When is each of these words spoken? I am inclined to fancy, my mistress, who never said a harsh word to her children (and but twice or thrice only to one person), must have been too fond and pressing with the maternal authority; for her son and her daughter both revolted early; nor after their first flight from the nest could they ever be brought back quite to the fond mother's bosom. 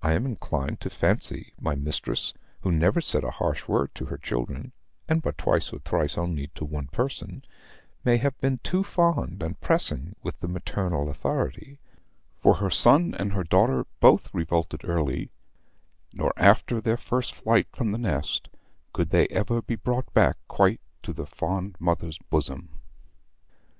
I 0.00 0.12
am 0.12 0.26
inclined 0.26 0.78
to 0.78 0.90
fancy, 0.90 1.54
my 1.60 1.74
mistress, 1.74 2.34
who 2.60 2.70
never 2.70 3.00
said 3.00 3.24
a 3.24 3.32
harsh 3.32 3.66
word 3.66 3.92
to 3.96 4.04
her 4.04 4.16
children 4.16 4.70
(and 5.08 5.22
but 5.22 5.36
twice 5.36 5.72
or 5.72 5.80
thrice 5.80 6.16
only 6.16 6.52
to 6.54 6.64
one 6.64 6.86
person), 6.86 7.44
must 8.04 8.22
have 8.22 8.40
been 8.40 8.58
too 8.62 8.84
fond 8.84 9.42
and 9.42 9.60
pressing 9.60 10.14
with 10.22 10.38
the 10.38 10.46
maternal 10.46 11.08
authority; 11.10 11.80
for 12.36 12.54
her 12.62 12.70
son 12.70 13.12
and 13.18 13.32
her 13.32 13.42
daughter 13.42 13.86
both 13.98 14.32
revolted 14.32 14.82
early; 14.84 15.32
nor 16.12 16.32
after 16.36 16.80
their 16.80 16.96
first 16.96 17.34
flight 17.34 17.66
from 17.72 17.90
the 17.90 17.98
nest 17.98 18.50
could 18.92 19.10
they 19.10 19.26
ever 19.30 19.60
be 19.60 19.74
brought 19.74 20.14
back 20.14 20.36
quite 20.46 20.80
to 21.02 21.12
the 21.12 21.26
fond 21.26 21.74
mother's 21.80 22.18
bosom. 22.30 22.68